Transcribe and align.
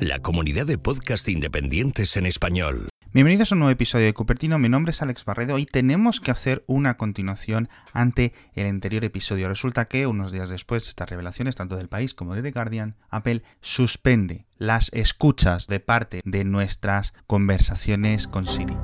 La 0.00 0.18
comunidad 0.18 0.66
de 0.66 0.76
podcast 0.76 1.28
independientes 1.28 2.16
en 2.16 2.26
español. 2.26 2.88
Bienvenidos 3.12 3.52
a 3.52 3.54
un 3.54 3.60
nuevo 3.60 3.70
episodio 3.70 4.06
de 4.06 4.12
Cupertino, 4.12 4.58
mi 4.58 4.68
nombre 4.68 4.90
es 4.90 5.02
Alex 5.02 5.24
Barredo 5.24 5.56
y 5.58 5.66
tenemos 5.66 6.18
que 6.18 6.32
hacer 6.32 6.64
una 6.66 6.96
continuación 6.96 7.68
ante 7.92 8.34
el 8.54 8.66
anterior 8.66 9.04
episodio. 9.04 9.48
Resulta 9.48 9.84
que 9.84 10.08
unos 10.08 10.32
días 10.32 10.50
después 10.50 10.82
de 10.82 10.88
estas 10.88 11.10
revelaciones, 11.10 11.54
tanto 11.54 11.76
del 11.76 11.86
país 11.86 12.12
como 12.12 12.34
de 12.34 12.42
The 12.42 12.50
Guardian, 12.50 12.96
Apple 13.08 13.44
suspende 13.60 14.46
las 14.58 14.90
escuchas 14.92 15.68
de 15.68 15.78
parte 15.78 16.22
de 16.24 16.44
nuestras 16.44 17.14
conversaciones 17.28 18.26
con 18.26 18.48
Siri. 18.48 18.76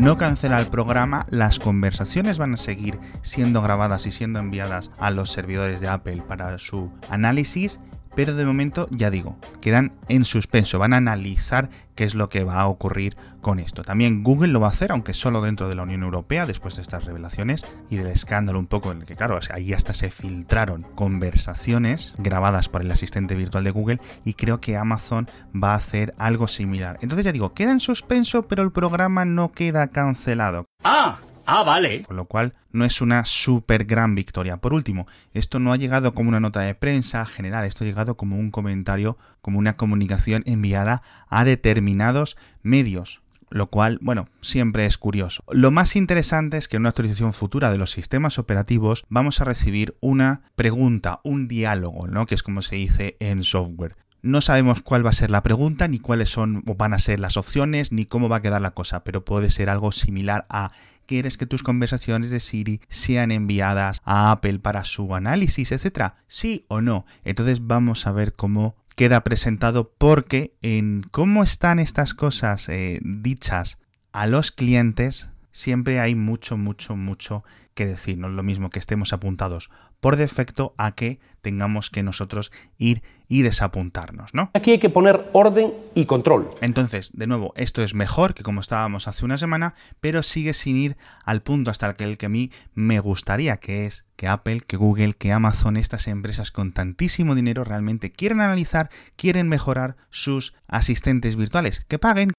No 0.00 0.16
cancela 0.16 0.58
el 0.58 0.68
programa, 0.68 1.26
las 1.28 1.58
conversaciones 1.58 2.38
van 2.38 2.54
a 2.54 2.56
seguir 2.56 2.98
siendo 3.20 3.60
grabadas 3.60 4.06
y 4.06 4.12
siendo 4.12 4.38
enviadas 4.38 4.90
a 4.98 5.10
los 5.10 5.30
servidores 5.30 5.82
de 5.82 5.88
Apple 5.88 6.22
para 6.26 6.58
su 6.58 6.90
análisis 7.10 7.80
pero 8.14 8.34
de 8.34 8.44
momento 8.44 8.88
ya 8.90 9.10
digo, 9.10 9.36
quedan 9.60 9.92
en 10.08 10.24
suspenso, 10.24 10.78
van 10.78 10.92
a 10.92 10.98
analizar 10.98 11.70
qué 11.94 12.04
es 12.04 12.14
lo 12.14 12.28
que 12.28 12.44
va 12.44 12.60
a 12.60 12.68
ocurrir 12.68 13.16
con 13.40 13.58
esto. 13.58 13.82
También 13.82 14.22
Google 14.22 14.52
lo 14.52 14.60
va 14.60 14.68
a 14.68 14.70
hacer, 14.70 14.92
aunque 14.92 15.14
solo 15.14 15.42
dentro 15.42 15.68
de 15.68 15.74
la 15.74 15.82
Unión 15.82 16.02
Europea, 16.02 16.46
después 16.46 16.76
de 16.76 16.82
estas 16.82 17.04
revelaciones 17.04 17.64
y 17.88 17.96
del 17.96 18.08
escándalo 18.08 18.58
un 18.58 18.66
poco 18.66 18.92
en 18.92 19.00
el 19.00 19.06
que, 19.06 19.16
claro, 19.16 19.38
ahí 19.52 19.72
hasta 19.72 19.94
se 19.94 20.10
filtraron 20.10 20.82
conversaciones 20.94 22.14
grabadas 22.18 22.68
por 22.68 22.82
el 22.82 22.90
asistente 22.90 23.34
virtual 23.34 23.64
de 23.64 23.70
Google 23.70 24.00
y 24.24 24.34
creo 24.34 24.60
que 24.60 24.76
Amazon 24.76 25.28
va 25.52 25.72
a 25.72 25.76
hacer 25.76 26.14
algo 26.18 26.48
similar. 26.48 26.98
Entonces 27.02 27.24
ya 27.24 27.32
digo, 27.32 27.54
queda 27.54 27.72
en 27.72 27.80
suspenso, 27.80 28.46
pero 28.48 28.62
el 28.62 28.72
programa 28.72 29.24
no 29.24 29.52
queda 29.52 29.88
cancelado. 29.88 30.66
¡Ah! 30.84 31.18
Ah, 31.52 31.64
vale. 31.64 32.02
Con 32.04 32.16
lo 32.16 32.26
cual 32.26 32.54
no 32.70 32.84
es 32.84 33.00
una 33.00 33.24
súper 33.24 33.84
gran 33.84 34.14
victoria. 34.14 34.58
Por 34.58 34.72
último, 34.72 35.08
esto 35.34 35.58
no 35.58 35.72
ha 35.72 35.76
llegado 35.76 36.14
como 36.14 36.28
una 36.28 36.38
nota 36.38 36.60
de 36.60 36.76
prensa 36.76 37.26
general, 37.26 37.64
esto 37.64 37.82
ha 37.82 37.88
llegado 37.88 38.16
como 38.16 38.36
un 38.38 38.50
comentario, 38.52 39.18
como 39.42 39.58
una 39.58 39.76
comunicación 39.76 40.44
enviada 40.46 41.02
a 41.28 41.44
determinados 41.44 42.36
medios 42.62 43.20
lo 43.50 43.66
cual, 43.66 43.98
bueno, 44.00 44.28
siempre 44.40 44.86
es 44.86 44.96
curioso. 44.96 45.42
Lo 45.50 45.72
más 45.72 45.96
interesante 45.96 46.56
es 46.56 46.68
que 46.68 46.76
en 46.76 46.82
una 46.82 46.90
actualización 46.90 47.32
futura 47.32 47.72
de 47.72 47.78
los 47.78 47.90
sistemas 47.90 48.38
operativos 48.38 49.04
vamos 49.08 49.40
a 49.40 49.44
recibir 49.44 49.96
una 49.98 50.42
pregunta, 50.54 51.20
un 51.24 51.48
diálogo, 51.48 52.06
¿no? 52.06 52.26
Que 52.26 52.36
es 52.36 52.44
como 52.44 52.62
se 52.62 52.76
dice 52.76 53.16
en 53.18 53.42
software. 53.42 53.96
No 54.22 54.40
sabemos 54.40 54.82
cuál 54.82 55.04
va 55.04 55.10
a 55.10 55.14
ser 55.14 55.30
la 55.30 55.42
pregunta, 55.42 55.88
ni 55.88 55.98
cuáles 55.98 56.28
son 56.28 56.62
o 56.66 56.74
van 56.76 56.94
a 56.94 56.98
ser 57.00 57.18
las 57.18 57.36
opciones, 57.36 57.90
ni 57.90 58.06
cómo 58.06 58.28
va 58.28 58.36
a 58.36 58.42
quedar 58.42 58.62
la 58.62 58.72
cosa, 58.72 59.02
pero 59.02 59.24
puede 59.24 59.50
ser 59.50 59.68
algo 59.68 59.90
similar 59.92 60.46
a 60.48 60.70
quieres 61.10 61.36
que 61.36 61.46
tus 61.46 61.64
conversaciones 61.64 62.30
de 62.30 62.38
Siri 62.38 62.80
sean 62.88 63.32
enviadas 63.32 64.00
a 64.04 64.30
Apple 64.30 64.60
para 64.60 64.84
su 64.84 65.12
análisis, 65.12 65.72
etcétera? 65.72 66.14
¿Sí 66.28 66.66
o 66.68 66.80
no? 66.80 67.04
Entonces 67.24 67.66
vamos 67.66 68.06
a 68.06 68.12
ver 68.12 68.34
cómo 68.34 68.76
queda 68.94 69.24
presentado 69.24 69.92
porque 69.98 70.54
en 70.62 71.02
cómo 71.10 71.42
están 71.42 71.80
estas 71.80 72.14
cosas 72.14 72.68
eh, 72.68 73.00
dichas 73.02 73.78
a 74.12 74.28
los 74.28 74.52
clientes 74.52 75.30
siempre 75.50 75.98
hay 75.98 76.14
mucho, 76.14 76.56
mucho, 76.56 76.94
mucho 76.94 77.42
que 77.74 77.86
decir. 77.86 78.16
No 78.16 78.28
es 78.28 78.34
lo 78.34 78.44
mismo 78.44 78.70
que 78.70 78.78
estemos 78.78 79.12
apuntados 79.12 79.68
por 80.00 80.16
defecto 80.16 80.74
a 80.76 80.92
que 80.92 81.20
tengamos 81.42 81.90
que 81.90 82.02
nosotros 82.02 82.52
ir 82.78 83.02
y 83.28 83.42
desapuntarnos, 83.42 84.34
¿no? 84.34 84.50
Aquí 84.54 84.72
hay 84.72 84.78
que 84.78 84.90
poner 84.90 85.30
orden 85.32 85.72
y 85.94 86.06
control. 86.06 86.50
Entonces, 86.60 87.12
de 87.14 87.26
nuevo, 87.26 87.52
esto 87.56 87.82
es 87.82 87.94
mejor 87.94 88.34
que 88.34 88.42
como 88.42 88.60
estábamos 88.60 89.08
hace 89.08 89.24
una 89.24 89.38
semana, 89.38 89.74
pero 90.00 90.22
sigue 90.22 90.52
sin 90.52 90.76
ir 90.76 90.96
al 91.24 91.42
punto 91.42 91.70
hasta 91.70 91.94
el 91.98 92.18
que 92.18 92.26
a 92.26 92.28
mí 92.28 92.50
me 92.74 92.98
gustaría, 93.00 93.58
que 93.58 93.86
es 93.86 94.04
que 94.16 94.26
Apple, 94.26 94.62
que 94.66 94.76
Google, 94.76 95.14
que 95.14 95.32
Amazon, 95.32 95.76
estas 95.76 96.08
empresas 96.08 96.50
con 96.50 96.72
tantísimo 96.72 97.34
dinero 97.34 97.64
realmente 97.64 98.12
quieren 98.12 98.40
analizar, 98.40 98.90
quieren 99.16 99.48
mejorar 99.48 99.96
sus 100.10 100.54
asistentes 100.66 101.36
virtuales, 101.36 101.84
que 101.88 101.98
paguen 101.98 102.32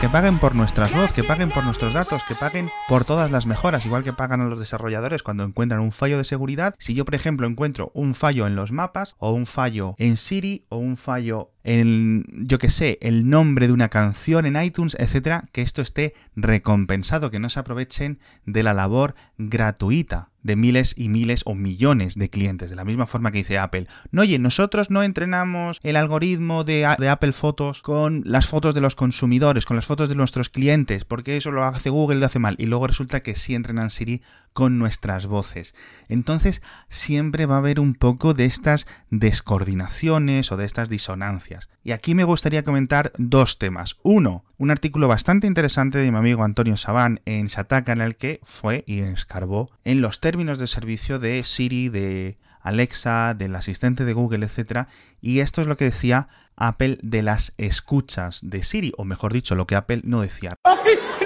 que 0.00 0.08
paguen 0.08 0.38
por 0.38 0.54
nuestras 0.54 0.94
voz, 0.94 1.12
que 1.12 1.22
paguen 1.22 1.50
por 1.50 1.62
nuestros 1.62 1.92
datos, 1.92 2.22
que 2.24 2.34
paguen 2.34 2.70
por 2.88 3.04
todas 3.04 3.30
las 3.30 3.44
mejoras, 3.44 3.84
igual 3.84 4.02
que 4.02 4.14
pagan 4.14 4.40
a 4.40 4.46
los 4.46 4.58
desarrolladores 4.58 5.22
cuando 5.22 5.44
encuentran 5.44 5.82
un 5.82 5.92
fallo 5.92 6.16
de 6.16 6.24
seguridad. 6.24 6.74
Si 6.78 6.94
yo, 6.94 7.04
por 7.04 7.14
ejemplo, 7.14 7.46
encuentro 7.46 7.90
un 7.92 8.14
fallo 8.14 8.46
en 8.46 8.56
los 8.56 8.72
mapas, 8.72 9.14
o 9.18 9.32
un 9.32 9.44
fallo 9.44 9.94
en 9.98 10.16
Siri, 10.16 10.64
o 10.70 10.78
un 10.78 10.96
fallo 10.96 11.52
en, 11.64 12.24
yo 12.46 12.58
que 12.58 12.70
sé, 12.70 12.98
el 13.02 13.28
nombre 13.28 13.66
de 13.66 13.72
una 13.72 13.88
canción 13.88 14.46
en 14.46 14.62
iTunes, 14.62 14.96
etcétera, 14.98 15.44
que 15.52 15.62
esto 15.62 15.82
esté 15.82 16.14
recompensado, 16.36 17.30
que 17.30 17.38
no 17.38 17.50
se 17.50 17.60
aprovechen 17.60 18.18
de 18.46 18.62
la 18.62 18.74
labor 18.74 19.14
gratuita 19.38 20.30
de 20.42 20.56
miles 20.56 20.94
y 20.96 21.08
miles 21.08 21.42
o 21.44 21.54
millones 21.54 22.14
de 22.14 22.30
clientes, 22.30 22.70
de 22.70 22.76
la 22.76 22.84
misma 22.84 23.06
forma 23.06 23.30
que 23.30 23.38
dice 23.38 23.58
Apple. 23.58 23.86
No, 24.10 24.22
oye, 24.22 24.38
nosotros 24.38 24.90
no 24.90 25.02
entrenamos 25.02 25.80
el 25.82 25.96
algoritmo 25.96 26.64
de, 26.64 26.94
de, 26.98 27.08
Apple 27.08 27.32
Fotos 27.32 27.82
con 27.82 28.22
las 28.24 28.46
fotos 28.46 28.74
de 28.74 28.80
los 28.80 28.94
consumidores, 28.94 29.66
con 29.66 29.76
las 29.76 29.86
fotos 29.86 30.08
de 30.08 30.14
nuestros 30.14 30.48
clientes, 30.48 31.04
porque 31.04 31.36
eso 31.36 31.50
lo 31.50 31.64
hace 31.64 31.90
Google 31.90 32.20
lo 32.20 32.26
hace 32.26 32.38
mal. 32.38 32.56
Y 32.58 32.66
luego 32.66 32.86
resulta 32.86 33.22
que 33.22 33.34
sí 33.34 33.54
entrenan 33.54 33.90
Siri 33.90 34.22
con 34.52 34.78
nuestras 34.78 35.26
voces. 35.26 35.74
Entonces 36.08 36.62
siempre 36.88 37.46
va 37.46 37.56
a 37.56 37.58
haber 37.58 37.80
un 37.80 37.94
poco 37.94 38.34
de 38.34 38.44
estas 38.44 38.86
descoordinaciones 39.10 40.52
o 40.52 40.56
de 40.56 40.66
estas 40.66 40.88
disonancias. 40.88 41.68
Y 41.82 41.92
aquí 41.92 42.14
me 42.14 42.24
gustaría 42.24 42.64
comentar 42.64 43.12
dos 43.16 43.58
temas. 43.58 43.96
Uno, 44.02 44.44
un 44.58 44.70
artículo 44.70 45.08
bastante 45.08 45.46
interesante 45.46 45.98
de 45.98 46.10
mi 46.10 46.18
amigo 46.18 46.44
Antonio 46.44 46.76
Sabán 46.76 47.20
en 47.24 47.46
Shataka 47.46 47.92
en 47.92 48.00
el 48.00 48.16
que 48.16 48.40
fue 48.42 48.84
y 48.86 49.00
escarbó 49.00 49.70
en 49.84 50.00
los 50.00 50.20
términos 50.20 50.58
de 50.58 50.66
servicio 50.66 51.18
de 51.18 51.42
Siri, 51.44 51.88
de 51.88 52.38
Alexa, 52.60 53.34
del 53.34 53.56
asistente 53.56 54.04
de 54.04 54.12
Google, 54.12 54.46
etc. 54.46 54.86
Y 55.20 55.40
esto 55.40 55.62
es 55.62 55.66
lo 55.66 55.76
que 55.76 55.86
decía 55.86 56.26
Apple 56.56 56.98
de 57.02 57.22
las 57.22 57.54
escuchas 57.56 58.40
de 58.42 58.62
Siri, 58.62 58.92
o 58.98 59.04
mejor 59.04 59.32
dicho, 59.32 59.54
lo 59.54 59.66
que 59.66 59.76
Apple 59.76 60.02
no 60.04 60.20
decía. 60.20 60.56
¡Ay, 60.64 60.76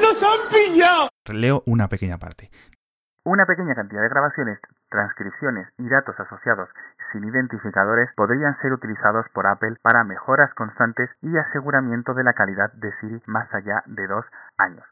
¡Nos 0.01 0.23
han 0.23 0.39
pillado! 0.49 1.09
Leo 1.33 1.63
una 1.67 1.89
pequeña 1.89 2.19
parte. 2.19 2.51
Una 3.27 3.47
pequeña 3.47 3.75
cantidad 3.75 4.03
de 4.03 4.11
grabaciones, 4.11 4.59
transcripciones 4.91 5.67
y 5.79 5.89
datos 5.89 6.15
asociados 6.21 6.69
sin 7.11 7.25
identificadores 7.25 8.11
podrían 8.17 8.55
ser 8.61 8.75
utilizados 8.75 9.25
por 9.33 9.47
Apple 9.47 9.77
para 9.81 10.05
mejoras 10.05 10.53
constantes 10.53 11.09
y 11.23 11.35
aseguramiento 11.35 12.13
de 12.13 12.23
la 12.23 12.35
calidad 12.35 12.71
de 12.75 12.93
Siri 13.01 13.23
más 13.25 13.49
allá 13.55 13.83
de 13.87 14.07
dos 14.07 14.27
años. 14.59 14.85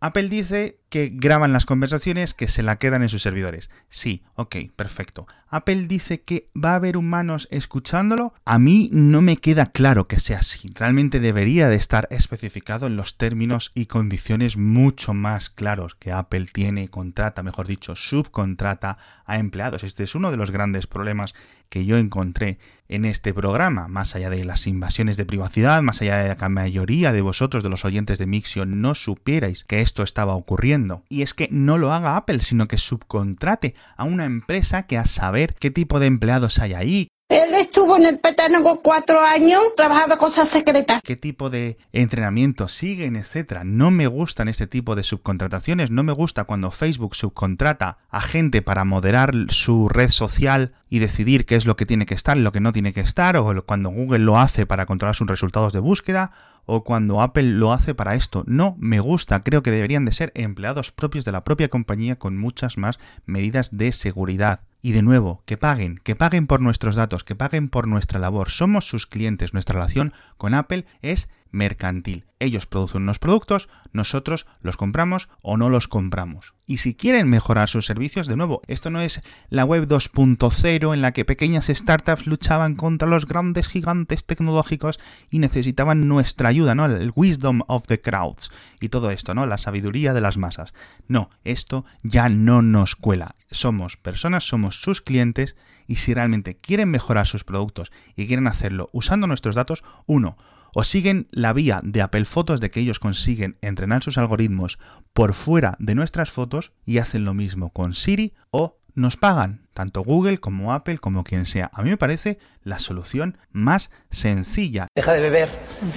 Apple 0.00 0.28
dice 0.28 0.76
que 0.94 1.10
graban 1.12 1.52
las 1.52 1.66
conversaciones 1.66 2.34
que 2.34 2.46
se 2.46 2.62
la 2.62 2.76
quedan 2.76 3.02
en 3.02 3.08
sus 3.08 3.20
servidores. 3.20 3.68
Sí, 3.88 4.22
ok, 4.36 4.54
perfecto. 4.76 5.26
Apple 5.48 5.88
dice 5.88 6.20
que 6.22 6.50
va 6.56 6.70
a 6.70 6.76
haber 6.76 6.96
humanos 6.96 7.48
escuchándolo. 7.50 8.32
A 8.44 8.60
mí 8.60 8.90
no 8.92 9.20
me 9.20 9.38
queda 9.38 9.72
claro 9.72 10.06
que 10.06 10.20
sea 10.20 10.38
así. 10.38 10.70
Realmente 10.72 11.18
debería 11.18 11.68
de 11.68 11.74
estar 11.74 12.06
especificado 12.12 12.86
en 12.86 12.96
los 12.96 13.16
términos 13.16 13.72
y 13.74 13.86
condiciones 13.86 14.56
mucho 14.56 15.14
más 15.14 15.50
claros 15.50 15.96
que 15.96 16.12
Apple 16.12 16.46
tiene, 16.52 16.86
contrata, 16.86 17.42
mejor 17.42 17.66
dicho, 17.66 17.96
subcontrata 17.96 18.96
a 19.26 19.38
empleados. 19.40 19.82
Este 19.82 20.04
es 20.04 20.14
uno 20.14 20.30
de 20.30 20.36
los 20.36 20.52
grandes 20.52 20.86
problemas 20.86 21.34
que 21.68 21.84
yo 21.84 21.96
encontré 21.96 22.58
en 22.88 23.04
este 23.04 23.32
programa, 23.34 23.88
más 23.88 24.14
allá 24.14 24.30
de 24.30 24.44
las 24.44 24.66
invasiones 24.66 25.16
de 25.16 25.24
privacidad, 25.24 25.82
más 25.82 26.02
allá 26.02 26.18
de 26.18 26.36
que 26.36 26.40
la 26.40 26.48
mayoría 26.48 27.12
de 27.12 27.22
vosotros, 27.22 27.64
de 27.64 27.70
los 27.70 27.84
oyentes 27.84 28.18
de 28.18 28.26
Mixio, 28.26 28.66
no 28.66 28.94
supierais 28.94 29.64
que 29.64 29.80
esto 29.80 30.02
estaba 30.02 30.34
ocurriendo. 30.34 30.83
Y 31.08 31.22
es 31.22 31.34
que 31.34 31.48
no 31.50 31.78
lo 31.78 31.92
haga 31.92 32.16
Apple, 32.16 32.40
sino 32.40 32.68
que 32.68 32.78
subcontrate 32.78 33.74
a 33.96 34.04
una 34.04 34.24
empresa 34.24 34.86
que 34.86 34.98
a 34.98 35.04
saber 35.04 35.54
qué 35.54 35.70
tipo 35.70 36.00
de 36.00 36.06
empleados 36.06 36.58
hay 36.58 36.74
ahí, 36.74 37.08
él 37.34 37.54
estuvo 37.54 37.96
en 37.96 38.06
el 38.06 38.18
Pentágono 38.18 38.80
cuatro 38.80 39.20
años, 39.20 39.62
trabajaba 39.76 40.16
cosas 40.18 40.48
secretas. 40.48 41.00
¿Qué 41.02 41.16
tipo 41.16 41.50
de 41.50 41.78
entrenamiento 41.92 42.68
siguen, 42.68 43.16
etcétera? 43.16 43.64
No 43.64 43.90
me 43.90 44.06
gustan 44.06 44.48
este 44.48 44.66
tipo 44.66 44.94
de 44.94 45.02
subcontrataciones. 45.02 45.90
No 45.90 46.02
me 46.02 46.12
gusta 46.12 46.44
cuando 46.44 46.70
Facebook 46.70 47.16
subcontrata 47.16 47.98
a 48.10 48.20
gente 48.20 48.62
para 48.62 48.84
moderar 48.84 49.32
su 49.48 49.88
red 49.88 50.10
social 50.10 50.74
y 50.88 51.00
decidir 51.00 51.46
qué 51.46 51.56
es 51.56 51.66
lo 51.66 51.76
que 51.76 51.86
tiene 51.86 52.06
que 52.06 52.14
estar 52.14 52.34
lo 52.44 52.52
que 52.52 52.60
no 52.60 52.72
tiene 52.72 52.92
que 52.92 53.00
estar, 53.00 53.36
o 53.36 53.64
cuando 53.64 53.90
Google 53.90 54.20
lo 54.20 54.38
hace 54.38 54.66
para 54.66 54.86
controlar 54.86 55.14
sus 55.14 55.26
resultados 55.26 55.72
de 55.72 55.80
búsqueda, 55.80 56.32
o 56.66 56.84
cuando 56.84 57.20
Apple 57.20 57.42
lo 57.44 57.72
hace 57.72 57.94
para 57.94 58.14
esto. 58.14 58.44
No 58.46 58.76
me 58.78 59.00
gusta, 59.00 59.42
creo 59.42 59.62
que 59.62 59.70
deberían 59.70 60.04
de 60.04 60.12
ser 60.12 60.32
empleados 60.34 60.92
propios 60.92 61.24
de 61.24 61.32
la 61.32 61.44
propia 61.44 61.68
compañía 61.68 62.16
con 62.16 62.36
muchas 62.36 62.78
más 62.78 62.98
medidas 63.26 63.76
de 63.76 63.92
seguridad. 63.92 64.60
Y 64.84 64.92
de 64.92 65.00
nuevo, 65.00 65.42
que 65.46 65.56
paguen, 65.56 65.98
que 66.04 66.14
paguen 66.14 66.46
por 66.46 66.60
nuestros 66.60 66.94
datos, 66.94 67.24
que 67.24 67.34
paguen 67.34 67.70
por 67.70 67.88
nuestra 67.88 68.20
labor. 68.20 68.50
Somos 68.50 68.86
sus 68.86 69.06
clientes. 69.06 69.54
Nuestra 69.54 69.76
relación 69.76 70.12
con 70.36 70.52
Apple 70.52 70.84
es 71.00 71.30
mercantil. 71.50 72.26
Ellos 72.44 72.66
producen 72.66 73.04
unos 73.04 73.18
productos, 73.18 73.70
nosotros 73.94 74.44
los 74.60 74.76
compramos 74.76 75.30
o 75.40 75.56
no 75.56 75.70
los 75.70 75.88
compramos. 75.88 76.52
Y 76.66 76.76
si 76.76 76.94
quieren 76.94 77.30
mejorar 77.30 77.70
sus 77.70 77.86
servicios, 77.86 78.26
de 78.26 78.36
nuevo, 78.36 78.60
esto 78.66 78.90
no 78.90 79.00
es 79.00 79.22
la 79.48 79.64
web 79.64 79.88
2.0 79.88 80.92
en 80.92 81.00
la 81.00 81.12
que 81.12 81.24
pequeñas 81.24 81.68
startups 81.68 82.26
luchaban 82.26 82.74
contra 82.74 83.08
los 83.08 83.24
grandes 83.24 83.66
gigantes 83.66 84.26
tecnológicos 84.26 85.00
y 85.30 85.38
necesitaban 85.38 86.06
nuestra 86.06 86.50
ayuda, 86.50 86.74
¿no? 86.74 86.84
El 86.84 87.12
wisdom 87.16 87.62
of 87.66 87.86
the 87.86 88.02
crowds 88.02 88.50
y 88.78 88.90
todo 88.90 89.10
esto, 89.10 89.34
¿no? 89.34 89.46
La 89.46 89.56
sabiduría 89.56 90.12
de 90.12 90.20
las 90.20 90.36
masas. 90.36 90.74
No, 91.08 91.30
esto 91.44 91.86
ya 92.02 92.28
no 92.28 92.60
nos 92.60 92.94
cuela. 92.94 93.36
Somos 93.50 93.96
personas, 93.96 94.46
somos 94.46 94.82
sus 94.82 95.00
clientes 95.00 95.56
y 95.86 95.96
si 95.96 96.12
realmente 96.12 96.58
quieren 96.58 96.90
mejorar 96.90 97.26
sus 97.26 97.42
productos 97.42 97.90
y 98.16 98.26
quieren 98.26 98.48
hacerlo 98.48 98.90
usando 98.92 99.26
nuestros 99.26 99.54
datos, 99.54 99.82
uno, 100.04 100.36
o 100.74 100.84
siguen 100.84 101.28
la 101.30 101.52
vía 101.52 101.80
de 101.82 102.02
Apple 102.02 102.26
Fotos 102.26 102.60
de 102.60 102.70
que 102.70 102.80
ellos 102.80 103.00
consiguen 103.00 103.56
entrenar 103.62 104.02
sus 104.02 104.18
algoritmos 104.18 104.78
por 105.12 105.32
fuera 105.32 105.76
de 105.78 105.94
nuestras 105.94 106.30
fotos 106.30 106.72
y 106.84 106.98
hacen 106.98 107.24
lo 107.24 107.32
mismo 107.32 107.70
con 107.70 107.94
Siri 107.94 108.34
o 108.50 108.78
nos 108.94 109.16
pagan, 109.16 109.66
tanto 109.74 110.02
Google 110.02 110.38
como 110.38 110.72
Apple 110.72 110.98
como 110.98 111.24
quien 111.24 111.46
sea. 111.46 111.70
A 111.74 111.82
mí 111.82 111.90
me 111.90 111.96
parece 111.96 112.38
la 112.62 112.78
solución 112.78 113.38
más 113.50 113.90
sencilla. 114.10 114.86
Deja 114.94 115.12
de 115.12 115.20
beber, 115.20 115.48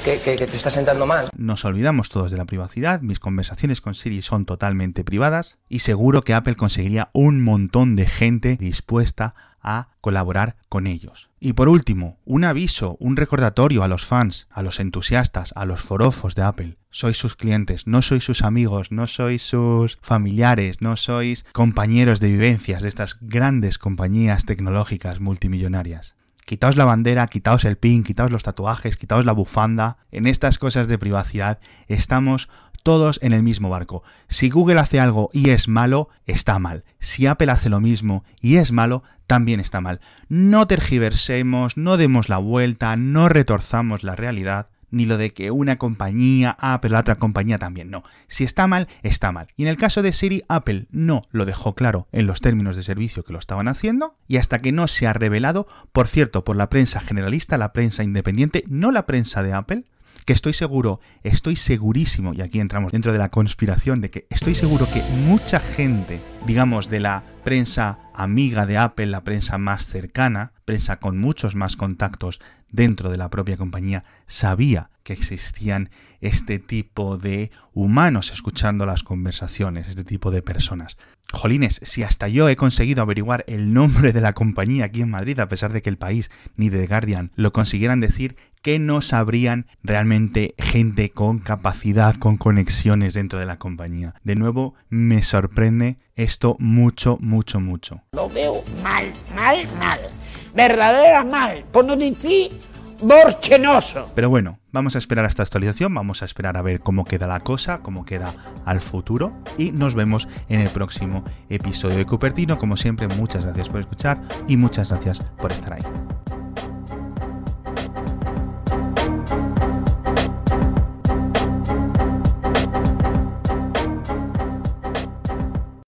que, 0.04 0.20
que, 0.20 0.36
que 0.36 0.48
te 0.48 0.56
estás 0.56 0.74
sentando 0.74 1.06
mal. 1.06 1.30
Nos 1.36 1.64
olvidamos 1.64 2.10
todos 2.10 2.32
de 2.32 2.38
la 2.38 2.46
privacidad, 2.46 3.02
mis 3.02 3.20
conversaciones 3.20 3.82
con 3.82 3.94
Siri 3.94 4.22
son 4.22 4.46
totalmente 4.46 5.04
privadas 5.04 5.58
y 5.70 5.80
seguro 5.80 6.24
que 6.24 6.34
Apple 6.34 6.56
conseguiría 6.56 7.10
un 7.14 7.44
montón 7.44 7.96
de 7.96 8.08
gente 8.08 8.58
dispuesta 8.58 9.36
a 9.62 9.90
colaborar 10.02 10.56
con 10.70 10.88
ellos. 10.88 11.30
Y 11.40 11.54
por 11.54 11.70
último, 11.70 12.18
un 12.26 12.44
aviso, 12.44 12.98
un 13.00 13.16
recordatorio 13.16 13.84
a 13.84 13.88
los 13.88 14.06
fans, 14.06 14.48
a 14.50 14.64
los 14.64 14.80
entusiastas, 14.80 15.54
a 15.56 15.66
los 15.66 15.82
forofos 15.82 16.36
de 16.36 16.44
Apple. 16.44 16.78
Sois 16.90 17.18
sus 17.18 17.36
clientes, 17.36 17.86
no 17.86 18.02
sois 18.02 18.24
sus 18.24 18.42
amigos, 18.42 18.92
no 18.92 19.08
sois 19.08 19.42
sus 19.42 19.98
familiares, 20.02 20.82
no 20.82 20.96
sois 20.96 21.46
compañeros 21.52 22.20
de 22.20 22.30
vivencias 22.30 22.82
de 22.82 22.90
estas 22.90 23.18
grandes 23.22 23.78
compañías 23.78 24.46
tecnológicas 24.46 25.20
multimillonarias. 25.20 26.16
Quitaos 26.46 26.78
la 26.78 26.86
bandera, 26.86 27.28
quitaos 27.28 27.66
el 27.66 27.78
pin, 27.78 28.04
quitaos 28.04 28.32
los 28.32 28.44
tatuajes, 28.44 28.96
quitaos 28.96 29.26
la 29.26 29.34
bufanda. 29.34 29.98
En 30.12 30.26
estas 30.26 30.58
cosas 30.58 30.88
de 30.88 30.98
privacidad 30.98 31.60
estamos 31.88 32.48
todos 32.84 33.20
en 33.22 33.34
el 33.34 33.44
mismo 33.44 33.70
barco. 33.70 34.02
Si 34.30 34.50
Google 34.50 34.80
hace 34.80 35.02
algo 35.02 35.30
y 35.34 35.50
es 35.50 35.68
malo, 35.68 36.08
está 36.26 36.58
mal. 36.58 36.86
Si 37.00 37.28
Apple 37.28 37.52
hace 37.52 37.70
lo 37.70 37.82
mismo 37.82 38.24
y 38.40 38.56
es 38.56 38.72
malo, 38.72 39.04
también 39.28 39.60
está 39.60 39.82
mal. 39.82 40.02
No 40.30 40.66
tergiversemos, 40.68 41.78
no 41.78 41.98
demos 41.98 42.30
la 42.30 42.38
vuelta, 42.38 42.96
no 42.96 43.30
retorzamos 43.30 44.04
la 44.04 44.16
realidad, 44.16 44.70
ni 44.90 45.06
lo 45.06 45.18
de 45.18 45.34
que 45.34 45.52
una 45.52 45.76
compañía, 45.78 46.58
pero 46.82 46.94
la 46.94 47.02
otra 47.02 47.18
compañía 47.18 47.58
también, 47.58 47.92
no. 47.92 48.04
Si 48.28 48.46
está 48.46 48.68
mal, 48.68 48.88
está 49.04 49.32
mal. 49.32 49.48
Y 49.58 49.64
en 49.64 49.68
el 49.68 49.78
caso 49.78 50.02
de 50.02 50.14
Siri, 50.14 50.44
Apple 50.48 50.88
no 50.92 51.24
lo 51.32 51.46
dejó 51.46 51.76
claro 51.76 52.08
en 52.14 52.26
los 52.26 52.40
términos 52.40 52.78
de 52.78 52.84
servicio 52.84 53.24
que 53.24 53.34
lo 53.34 53.40
estaban 53.40 53.68
haciendo, 53.68 54.16
y 54.28 54.38
hasta 54.38 54.60
que 54.60 54.72
no 54.72 54.88
se 54.88 55.06
ha 55.06 55.14
revelado, 55.14 55.68
por 55.92 56.08
cierto, 56.08 56.46
por 56.46 56.56
la 56.56 56.70
prensa 56.70 57.02
generalista, 57.02 57.58
la 57.58 57.74
prensa 57.74 58.04
independiente, 58.04 58.64
no 58.68 58.92
la 58.92 59.06
prensa 59.06 59.44
de 59.44 59.54
Apple, 59.54 59.84
que 60.28 60.34
estoy 60.34 60.52
seguro, 60.52 61.00
estoy 61.24 61.56
segurísimo, 61.56 62.34
y 62.34 62.42
aquí 62.42 62.60
entramos 62.60 62.92
dentro 62.92 63.14
de 63.14 63.18
la 63.18 63.30
conspiración, 63.30 64.02
de 64.02 64.10
que 64.10 64.28
estoy 64.30 64.56
seguro 64.56 64.86
que 64.92 65.02
mucha 65.26 65.62
gente, 65.62 66.20
digamos, 66.46 66.90
de 66.90 67.00
la 67.00 67.24
prensa 67.46 68.00
amiga 68.14 68.66
de 68.66 68.78
Apple, 68.78 69.06
la 69.06 69.24
prensa 69.24 69.58
más 69.58 69.88
cercana, 69.88 70.52
prensa 70.66 71.00
con 71.00 71.18
muchos 71.18 71.56
más 71.56 71.78
contactos 71.78 72.42
dentro 72.70 73.10
de 73.10 73.16
la 73.16 73.30
propia 73.30 73.56
compañía, 73.56 74.04
sabía 74.26 74.90
que 75.04 75.14
existían 75.14 75.92
este 76.20 76.60
tipo 76.60 77.18
de 77.18 77.50
humanos 77.74 78.34
escuchando 78.34 78.86
las 78.86 79.04
conversaciones, 79.04 79.88
este 79.88 80.04
tipo 80.04 80.30
de 80.30 80.42
personas. 80.42 80.98
Jolines, 81.32 81.80
si 81.84 82.04
hasta 82.04 82.28
yo 82.28 82.50
he 82.50 82.58
conseguido 82.58 83.02
averiguar 83.02 83.46
el 83.48 83.72
nombre 83.74 84.12
de 84.12 84.20
la 84.20 84.34
compañía 84.34 84.86
aquí 84.86 85.02
en 85.02 85.10
Madrid, 85.10 85.40
a 85.40 85.48
pesar 85.48 85.72
de 85.72 85.82
que 85.82 85.90
el 85.90 85.98
país 85.98 86.30
ni 86.58 86.70
The 86.70 86.88
Guardian 86.88 87.32
lo 87.36 87.54
consiguieran 87.54 88.02
decir, 88.02 88.36
que 88.68 88.80
no 88.80 89.02
sabrían 89.02 89.66
realmente 89.82 90.54
gente 90.58 91.12
con 91.12 91.40
capacidad, 91.40 92.18
con 92.18 92.36
conexiones 92.36 93.14
dentro 93.14 93.40
de 93.40 93.46
la 93.46 93.58
compañía. 93.60 94.14
De 94.26 94.36
nuevo, 94.36 94.74
me 94.90 95.24
sorprende 95.24 96.00
esto 96.18 96.58
mucho, 96.60 97.18
mucho, 97.22 97.62
mucho. 97.62 98.02
Lo 98.12 98.28
veo 98.28 98.66
mal, 98.84 99.14
mal, 99.34 99.66
mal. 99.80 100.02
Verdadera 100.54 101.24
mal. 101.24 101.64
Por 101.72 101.86
no 101.86 101.96
decir 101.96 102.60
borchenoso. 103.02 104.12
Pero 104.14 104.30
bueno, 104.30 104.60
vamos 104.74 104.96
a 104.96 104.98
esperar 104.98 105.24
a 105.24 105.30
esta 105.30 105.44
actualización, 105.44 105.94
vamos 105.94 106.22
a 106.22 106.26
esperar 106.26 106.58
a 106.58 106.62
ver 106.62 106.82
cómo 106.82 107.06
queda 107.06 107.26
la 107.26 107.40
cosa, 107.40 107.78
cómo 107.78 108.04
queda 108.04 108.36
al 108.66 108.82
futuro 108.82 109.32
y 109.58 109.72
nos 109.72 109.96
vemos 109.96 110.28
en 110.50 110.60
el 110.60 110.70
próximo 110.72 111.24
episodio 111.48 111.96
de 111.96 112.06
Cupertino. 112.06 112.58
Como 112.58 112.76
siempre, 112.76 113.08
muchas 113.08 113.46
gracias 113.46 113.70
por 113.70 113.80
escuchar 113.80 114.20
y 114.46 114.58
muchas 114.58 114.90
gracias 114.90 115.22
por 115.40 115.54
estar 115.54 115.72
ahí. 115.72 116.37